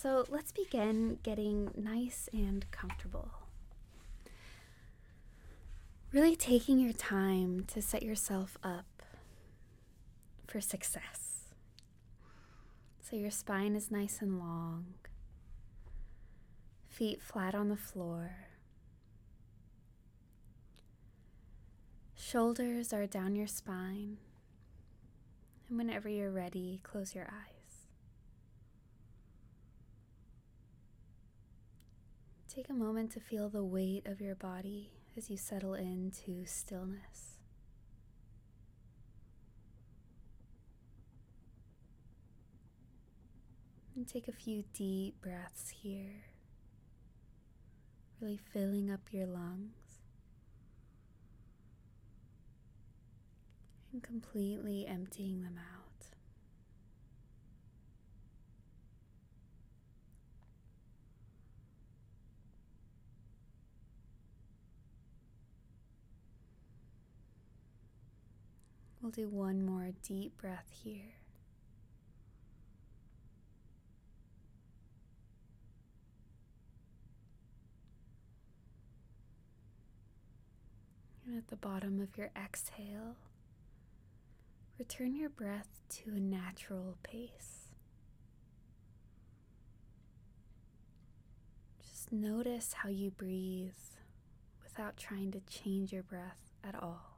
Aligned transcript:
So 0.00 0.24
let's 0.28 0.52
begin 0.52 1.18
getting 1.24 1.72
nice 1.76 2.28
and 2.32 2.64
comfortable. 2.70 3.30
Really 6.12 6.36
taking 6.36 6.78
your 6.78 6.92
time 6.92 7.64
to 7.72 7.82
set 7.82 8.04
yourself 8.04 8.56
up 8.62 9.02
for 10.46 10.60
success. 10.60 11.46
So 13.00 13.16
your 13.16 13.32
spine 13.32 13.74
is 13.74 13.90
nice 13.90 14.22
and 14.22 14.38
long, 14.38 14.94
feet 16.86 17.20
flat 17.20 17.56
on 17.56 17.68
the 17.68 17.76
floor, 17.76 18.36
shoulders 22.14 22.92
are 22.92 23.06
down 23.08 23.34
your 23.34 23.48
spine. 23.48 24.18
And 25.68 25.76
whenever 25.76 26.08
you're 26.08 26.30
ready, 26.30 26.78
close 26.84 27.16
your 27.16 27.24
eyes. 27.24 27.57
Take 32.54 32.70
a 32.70 32.72
moment 32.72 33.12
to 33.12 33.20
feel 33.20 33.50
the 33.50 33.62
weight 33.62 34.06
of 34.06 34.22
your 34.22 34.34
body 34.34 34.90
as 35.16 35.28
you 35.28 35.36
settle 35.36 35.74
into 35.74 36.46
stillness. 36.46 37.38
And 43.94 44.08
take 44.08 44.28
a 44.28 44.32
few 44.32 44.64
deep 44.72 45.20
breaths 45.20 45.74
here, 45.82 46.24
really 48.20 48.38
filling 48.52 48.90
up 48.90 49.00
your 49.12 49.26
lungs 49.26 50.00
and 53.92 54.02
completely 54.02 54.86
emptying 54.86 55.42
them 55.42 55.58
out. 55.58 55.87
We'll 69.08 69.26
do 69.26 69.34
one 69.34 69.64
more 69.64 69.92
deep 70.02 70.36
breath 70.36 70.66
here. 70.70 71.14
And 81.24 81.38
at 81.38 81.48
the 81.48 81.56
bottom 81.56 82.02
of 82.02 82.18
your 82.18 82.30
exhale, 82.36 83.16
return 84.78 85.16
your 85.16 85.30
breath 85.30 85.80
to 85.90 86.10
a 86.10 86.20
natural 86.20 86.98
pace. 87.02 87.70
Just 91.80 92.12
notice 92.12 92.74
how 92.74 92.90
you 92.90 93.10
breathe 93.10 93.72
without 94.62 94.98
trying 94.98 95.30
to 95.30 95.40
change 95.48 95.94
your 95.94 96.02
breath 96.02 96.52
at 96.62 96.74
all. 96.74 97.17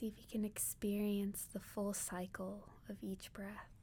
See 0.00 0.06
if 0.06 0.14
you 0.16 0.24
can 0.32 0.46
experience 0.46 1.46
the 1.52 1.60
full 1.60 1.92
cycle 1.92 2.70
of 2.88 2.96
each 3.02 3.34
breath. 3.34 3.79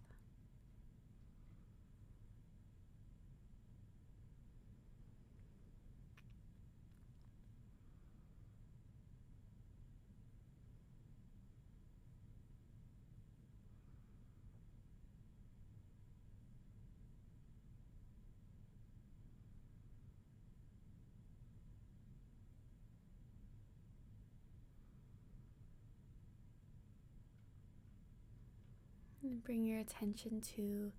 And 29.27 29.43
bring 29.43 29.65
your 29.65 29.79
attention 29.81 30.39
to 30.55 30.93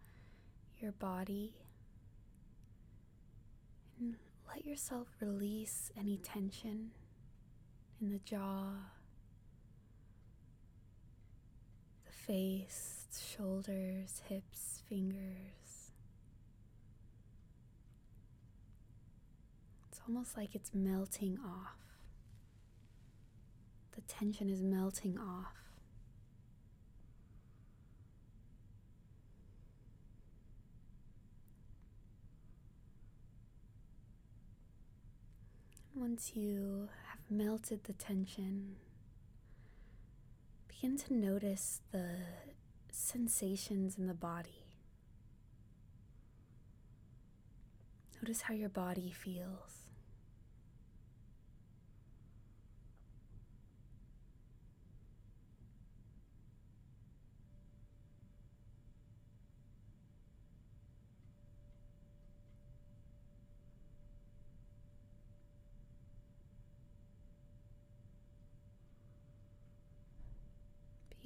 your 0.78 0.92
body 0.92 1.54
and 3.98 4.16
let 4.46 4.66
yourself 4.66 5.06
release 5.18 5.90
any 5.98 6.18
tension 6.18 6.90
in 8.02 8.10
the 8.10 8.18
jaw, 8.18 8.72
the 12.04 12.12
face, 12.12 13.06
shoulders, 13.34 14.20
hips, 14.28 14.82
fingers. 14.90 15.92
It's 19.90 20.02
almost 20.06 20.36
like 20.36 20.54
it's 20.54 20.74
melting 20.74 21.38
off. 21.42 21.78
The 23.94 24.02
tension 24.02 24.50
is 24.50 24.62
melting 24.62 25.16
off. 25.16 25.67
Once 36.08 36.32
you 36.34 36.88
have 37.10 37.20
melted 37.28 37.84
the 37.84 37.92
tension, 37.92 38.76
begin 40.66 40.96
to 40.96 41.12
notice 41.12 41.82
the 41.92 42.12
sensations 42.90 43.98
in 43.98 44.06
the 44.06 44.14
body. 44.14 44.64
Notice 48.22 48.40
how 48.40 48.54
your 48.54 48.70
body 48.70 49.10
feels. 49.10 49.77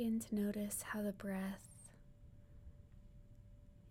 Begin 0.02 0.18
to 0.18 0.34
notice 0.34 0.82
how 0.82 1.00
the 1.00 1.12
breath 1.12 1.92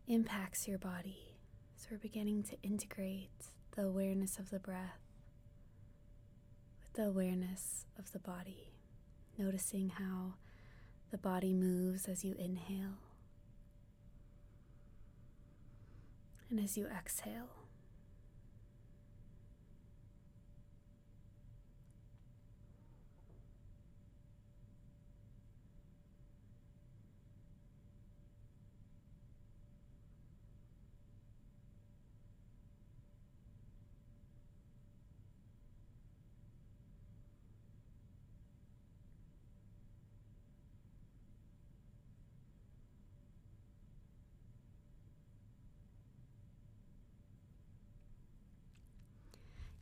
impacts 0.10 0.68
your 0.68 0.78
body. 0.78 1.38
So 1.78 1.88
we're 1.92 2.00
beginning 2.00 2.44
to 2.50 2.62
integrate 2.62 3.30
the 3.78 3.84
awareness 3.84 4.38
of 4.38 4.50
the 4.50 4.60
breath 4.60 5.00
with 6.82 6.92
the 6.96 7.08
awareness 7.08 7.86
of 7.98 8.12
the 8.12 8.20
body, 8.20 8.74
noticing 9.38 9.88
how 9.88 10.34
the 11.12 11.18
body 11.18 11.54
moves 11.54 12.10
as 12.10 12.26
you 12.26 12.36
inhale 12.38 12.98
and 16.50 16.60
as 16.60 16.78
you 16.78 16.88
exhale. 16.88 17.61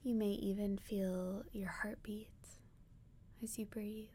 You 0.10 0.16
may 0.16 0.32
even 0.32 0.80
feel 0.80 1.44
your 1.52 1.70
heartbeat 1.70 2.32
as 3.44 3.60
you 3.60 3.68
breathe. 3.68 4.08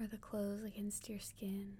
Or 0.00 0.06
the 0.06 0.16
clothes 0.16 0.62
against 0.62 1.08
your 1.08 1.18
skin. 1.18 1.72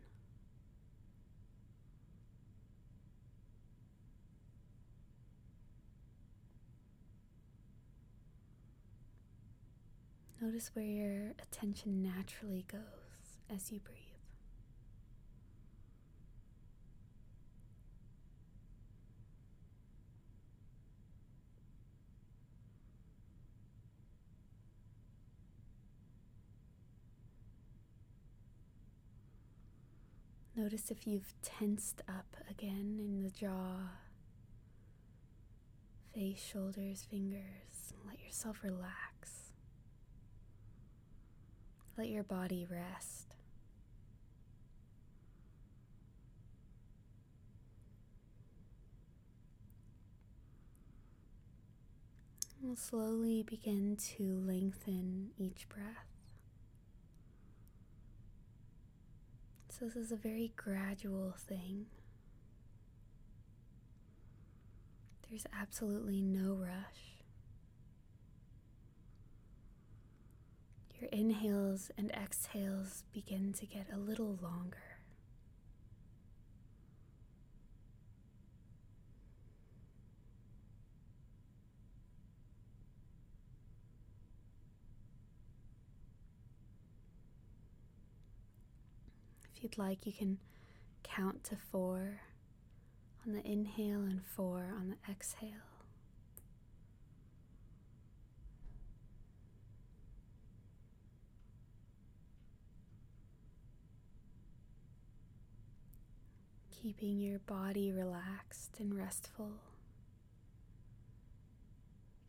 Notice 10.40 10.72
where 10.74 10.84
your 10.84 11.32
attention 11.40 12.02
naturally 12.02 12.64
goes 12.66 12.80
as 13.48 13.70
you 13.70 13.78
breathe. 13.78 14.05
Notice 30.56 30.90
if 30.90 31.06
you've 31.06 31.34
tensed 31.42 32.00
up 32.08 32.34
again 32.50 32.96
in 32.98 33.22
the 33.22 33.28
jaw, 33.28 33.90
face, 36.14 36.42
shoulders, 36.42 37.06
fingers. 37.10 37.92
Let 38.06 38.18
yourself 38.24 38.60
relax. 38.62 39.52
Let 41.98 42.08
your 42.08 42.22
body 42.22 42.66
rest. 42.70 43.34
We'll 52.62 52.76
slowly 52.76 53.42
begin 53.42 53.96
to 54.16 54.42
lengthen 54.46 55.32
each 55.36 55.68
breath. 55.68 56.15
So, 59.78 59.84
this 59.84 59.96
is 59.96 60.10
a 60.12 60.16
very 60.16 60.52
gradual 60.56 61.34
thing. 61.36 61.84
There's 65.28 65.44
absolutely 65.60 66.22
no 66.22 66.54
rush. 66.54 67.16
Your 70.98 71.10
inhales 71.10 71.90
and 71.98 72.10
exhales 72.12 73.04
begin 73.12 73.52
to 73.52 73.66
get 73.66 73.88
a 73.92 73.98
little 73.98 74.38
longer. 74.40 74.78
If 89.42 89.50
you'd 89.66 89.78
like, 89.78 90.06
you 90.06 90.12
can 90.12 90.38
count 91.02 91.42
to 91.42 91.56
four 91.56 92.20
on 93.26 93.32
the 93.32 93.44
inhale 93.44 94.02
and 94.02 94.20
four 94.24 94.72
on 94.78 94.90
the 94.90 95.12
exhale. 95.12 95.50
Keeping 106.70 107.18
your 107.20 107.40
body 107.40 107.90
relaxed 107.90 108.78
and 108.78 108.96
restful. 108.96 109.50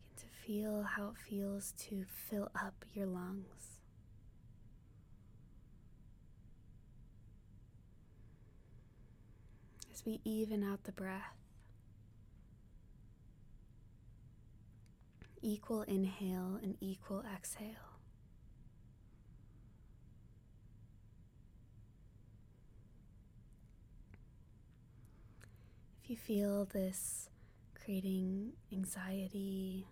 Begin 0.08 0.16
to 0.16 0.24
feel 0.44 0.82
how 0.82 1.10
it 1.10 1.16
feels 1.16 1.72
to 1.78 2.04
fill 2.28 2.50
up 2.60 2.84
your 2.94 3.06
lungs. 3.06 3.77
As 9.98 10.06
we 10.06 10.20
even 10.24 10.62
out 10.62 10.84
the 10.84 10.92
breath. 10.92 11.34
Equal 15.42 15.82
inhale 15.82 16.58
and 16.62 16.76
equal 16.80 17.24
exhale. 17.34 17.66
If 26.02 26.10
you 26.10 26.16
feel 26.16 26.64
this 26.64 27.28
creating 27.74 28.52
anxiety, 28.72 29.86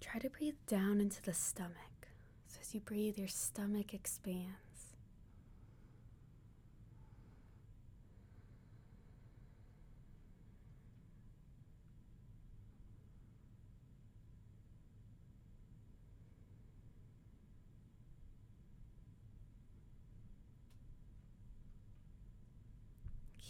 try 0.00 0.20
to 0.20 0.30
breathe 0.30 0.54
down 0.66 1.00
into 1.00 1.22
the 1.22 1.34
stomach. 1.34 2.08
So 2.46 2.58
as 2.60 2.74
you 2.74 2.80
breathe, 2.80 3.18
your 3.18 3.28
stomach 3.28 3.92
expands. 3.94 4.65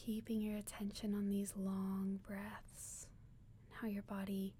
Keeping 0.06 0.40
your 0.40 0.56
attention 0.56 1.12
on 1.14 1.28
these 1.28 1.52
long 1.56 2.20
breaths 2.24 3.08
and 3.66 3.76
how 3.80 3.88
your 3.88 4.04
body 4.04 4.54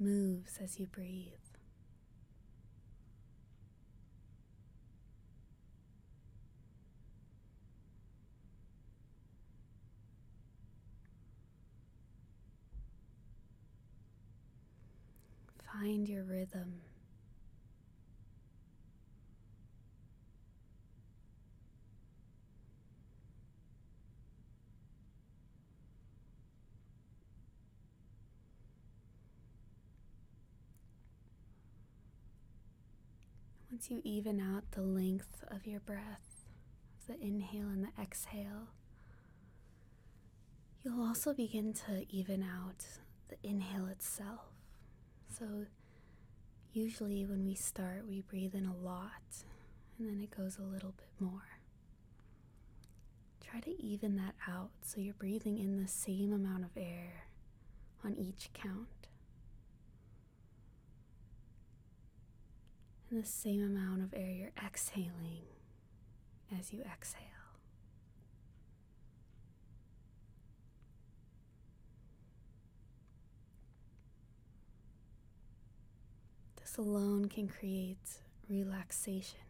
moves 0.00 0.58
as 0.60 0.80
you 0.80 0.86
breathe. 0.86 1.28
Find 15.72 16.08
your 16.08 16.24
rhythm. 16.24 16.80
Once 33.80 33.90
you 33.90 34.02
even 34.04 34.38
out 34.38 34.62
the 34.72 34.82
length 34.82 35.42
of 35.48 35.66
your 35.66 35.80
breath, 35.80 36.44
the 37.08 37.18
inhale 37.18 37.68
and 37.68 37.82
the 37.82 38.02
exhale, 38.02 38.68
you'll 40.84 41.02
also 41.02 41.32
begin 41.32 41.72
to 41.72 42.04
even 42.10 42.42
out 42.42 42.84
the 43.30 43.36
inhale 43.42 43.86
itself. 43.86 44.52
So, 45.34 45.64
usually 46.74 47.24
when 47.24 47.46
we 47.46 47.54
start, 47.54 48.06
we 48.06 48.20
breathe 48.20 48.54
in 48.54 48.66
a 48.66 48.76
lot 48.76 49.44
and 49.98 50.06
then 50.06 50.20
it 50.20 50.36
goes 50.36 50.58
a 50.58 50.62
little 50.62 50.92
bit 50.98 51.08
more. 51.18 51.48
Try 53.42 53.60
to 53.60 53.82
even 53.82 54.14
that 54.16 54.34
out 54.46 54.72
so 54.82 55.00
you're 55.00 55.14
breathing 55.14 55.56
in 55.56 55.80
the 55.80 55.88
same 55.88 56.34
amount 56.34 56.64
of 56.64 56.76
air 56.76 57.24
on 58.04 58.14
each 58.18 58.50
count. 58.52 58.99
And 63.10 63.22
the 63.22 63.26
same 63.26 63.62
amount 63.64 64.02
of 64.02 64.14
air 64.14 64.30
you're 64.30 64.52
exhaling 64.64 65.42
as 66.58 66.72
you 66.72 66.82
exhale. 66.82 67.24
This 76.60 76.76
alone 76.76 77.28
can 77.28 77.48
create 77.48 77.98
relaxation. 78.48 79.49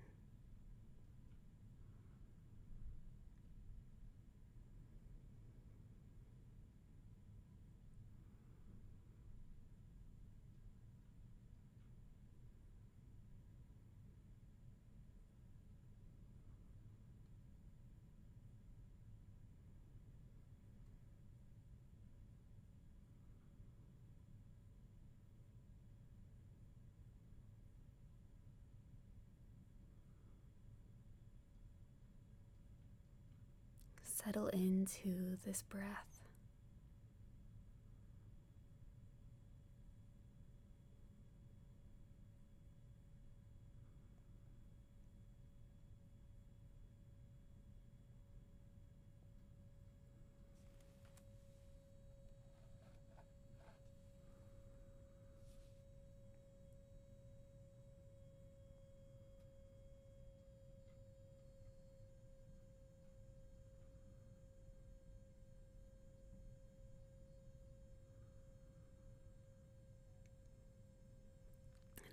Settle 34.25 34.49
into 34.49 35.37
this 35.45 35.62
breath. 35.62 36.20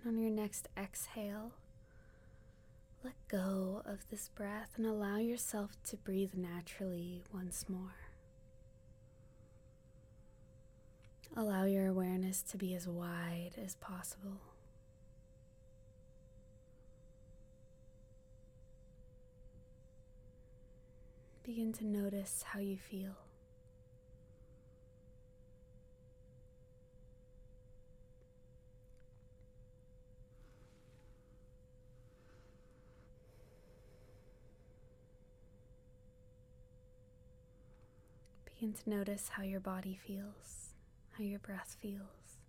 And 0.04 0.16
on 0.16 0.22
your 0.22 0.30
next 0.30 0.68
exhale, 0.76 1.52
let 3.04 3.14
go 3.28 3.82
of 3.84 4.08
this 4.10 4.28
breath 4.28 4.70
and 4.76 4.86
allow 4.86 5.18
yourself 5.18 5.76
to 5.84 5.96
breathe 5.96 6.34
naturally 6.34 7.22
once 7.32 7.66
more. 7.68 7.94
Allow 11.36 11.64
your 11.64 11.86
awareness 11.86 12.42
to 12.42 12.56
be 12.56 12.74
as 12.74 12.88
wide 12.88 13.52
as 13.62 13.76
possible. 13.76 14.40
Begin 21.44 21.72
to 21.74 21.86
notice 21.86 22.44
how 22.48 22.60
you 22.60 22.76
feel. 22.76 23.27
Begin 38.58 38.74
to 38.74 38.90
notice 38.90 39.28
how 39.28 39.44
your 39.44 39.60
body 39.60 39.96
feels, 40.04 40.70
how 41.12 41.22
your 41.22 41.38
breath 41.38 41.76
feels. 41.80 42.40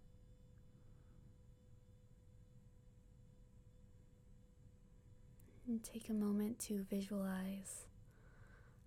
And 5.68 5.84
take 5.84 6.10
a 6.10 6.14
moment 6.14 6.58
to 6.62 6.84
visualize 6.90 7.86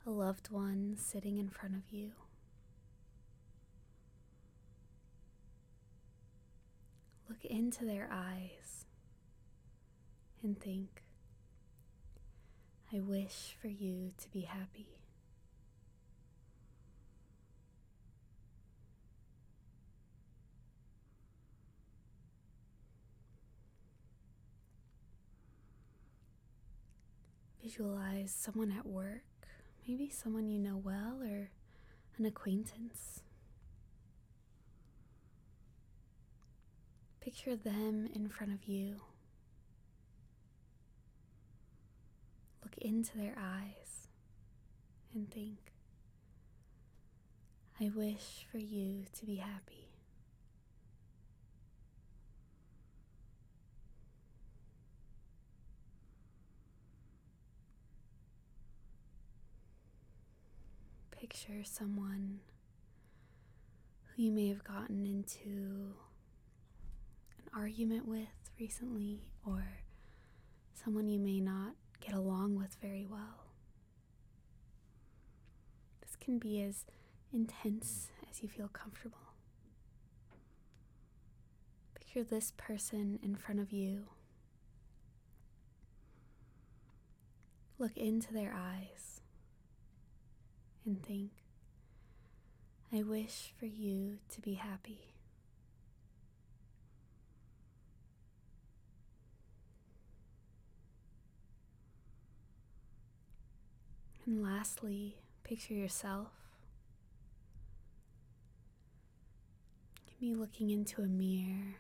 a 0.05 0.11
loved 0.11 0.50
one 0.50 0.97
sitting 0.99 1.38
in 1.38 1.49
front 1.49 1.76
of 1.76 1.83
you. 1.93 2.11
Look 7.29 7.45
into 7.45 7.85
their 7.85 8.09
eyes 8.11 8.85
and 10.43 10.59
think, 10.59 11.05
I 12.93 12.99
wish 12.99 13.57
for 13.61 13.69
you 13.69 14.11
to 14.19 14.29
be 14.31 14.41
happy. 14.41 15.01
Visualize 27.62 28.35
someone 28.37 28.73
at 28.76 28.85
work, 28.87 29.23
maybe 29.87 30.11
someone 30.11 30.49
you 30.49 30.59
know 30.59 30.76
well 30.76 31.23
or 31.23 31.50
an 32.19 32.26
acquaintance. 32.26 33.21
Picture 37.21 37.54
them 37.54 38.09
in 38.14 38.28
front 38.28 38.52
of 38.52 38.64
you. 38.64 38.97
Look 42.64 42.76
into 42.78 43.16
their 43.16 43.37
eyes 43.38 44.09
and 45.14 45.31
think, 45.31 45.73
I 47.81 47.90
wish 47.95 48.47
for 48.50 48.59
you 48.59 49.04
to 49.19 49.26
be 49.26 49.37
happy. 49.37 49.91
Picture 61.23 61.62
someone 61.62 62.41
who 64.02 64.25
you 64.25 64.33
may 64.33 64.49
have 64.49 64.64
gotten 64.64 65.07
into 65.07 65.95
an 67.38 67.45
argument 67.57 68.09
with 68.09 68.50
recently, 68.59 69.21
or 69.47 69.64
someone 70.75 71.07
you 71.07 71.21
may 71.21 71.38
not 71.38 71.75
get 72.05 72.12
along 72.12 72.57
with 72.57 72.76
very 72.83 73.07
well. 73.09 73.52
This 76.00 76.17
can 76.17 76.41
be 76.41 76.61
as 76.61 76.87
intense 77.33 78.09
as 78.29 78.43
you 78.43 78.49
feel 78.49 78.67
comfortable. 78.67 79.37
Picture 81.95 82.25
this 82.25 82.52
person 82.57 83.21
in 83.23 83.37
front 83.37 83.61
of 83.61 83.71
you. 83.71 84.07
Look 87.79 87.97
into 87.97 88.33
their 88.33 88.52
eyes 88.52 89.22
and 90.85 91.03
think, 91.03 91.31
I 92.93 93.03
wish 93.03 93.53
for 93.59 93.67
you 93.67 94.19
to 94.35 94.41
be 94.41 94.55
happy. 94.55 95.15
And 104.27 104.43
lastly, 104.43 105.17
picture 105.43 105.75
yourself. 105.75 106.29
Me 110.21 110.35
looking 110.35 110.71
into 110.71 111.03
a 111.03 111.07
mirror. 111.07 111.79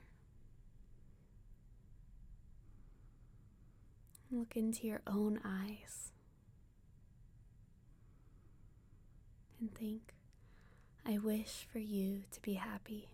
Look 4.32 4.56
into 4.56 4.88
your 4.88 5.02
own 5.06 5.38
eyes. 5.44 6.10
And 9.62 9.72
think, 9.72 10.12
I 11.06 11.18
wish 11.18 11.68
for 11.72 11.78
you 11.78 12.24
to 12.32 12.42
be 12.42 12.54
happy. 12.54 13.06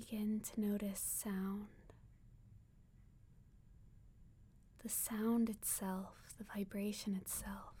Begin 0.00 0.40
to 0.40 0.60
notice 0.60 1.00
sound. 1.00 1.66
The 4.82 4.88
sound 4.88 5.50
itself, 5.50 6.14
the 6.38 6.44
vibration 6.44 7.16
itself. 7.20 7.74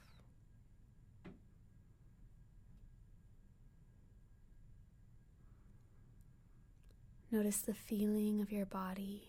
Notice 7.30 7.58
the 7.58 7.72
feeling 7.72 8.42
of 8.42 8.52
your 8.52 8.66
body. 8.66 9.28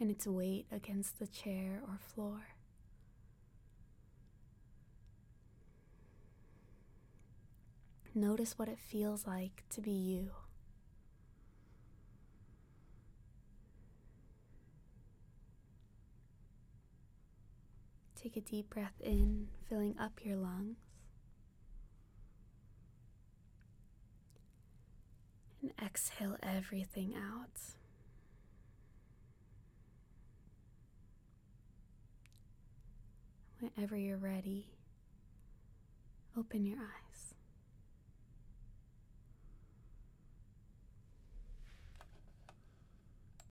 And 0.00 0.10
its 0.10 0.26
weight 0.26 0.66
against 0.72 1.18
the 1.18 1.26
chair 1.26 1.82
or 1.86 1.98
floor. 1.98 2.53
Notice 8.16 8.56
what 8.56 8.68
it 8.68 8.78
feels 8.78 9.26
like 9.26 9.64
to 9.70 9.80
be 9.80 9.90
you. 9.90 10.30
Take 18.14 18.36
a 18.36 18.40
deep 18.40 18.70
breath 18.70 18.94
in, 19.00 19.48
filling 19.68 19.96
up 19.98 20.20
your 20.24 20.36
lungs. 20.36 20.76
And 25.60 25.72
exhale 25.84 26.36
everything 26.40 27.14
out. 27.16 27.60
Whenever 33.58 33.96
you're 33.96 34.18
ready, 34.18 34.66
open 36.38 36.64
your 36.64 36.78
eyes. 36.78 37.33